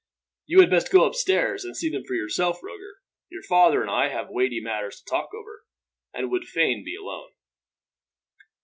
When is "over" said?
5.31-5.63